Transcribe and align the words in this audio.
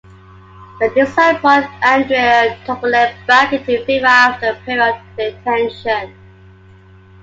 The 0.79 0.89
design 0.95 1.39
brought 1.41 1.69
Andrei 1.83 2.57
Tupolev 2.65 3.13
back 3.27 3.53
into 3.53 3.85
favour 3.85 4.07
after 4.07 4.47
a 4.47 4.55
period 4.65 4.95
of 4.95 5.15
detention. 5.15 6.15